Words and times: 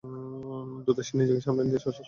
দ্রুত 0.83 0.99
সে 1.01 1.13
নিজেকে 1.19 1.41
সামলে 1.41 1.61
নিতে 1.63 1.79
সচেষ্ট 1.79 1.87
হয়। 1.87 1.99